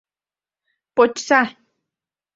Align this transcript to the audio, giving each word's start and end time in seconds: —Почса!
—Почса! 0.95 1.41